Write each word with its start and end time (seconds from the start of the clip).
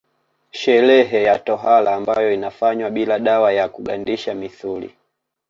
Sherehe 0.51 1.23
ya 1.23 1.39
tohara 1.39 1.93
ambayo 1.95 2.33
inafanywa 2.33 2.89
bila 2.89 3.19
dawa 3.19 3.53
ya 3.53 3.69
kugandisha 3.69 4.33
misuli 4.33 4.95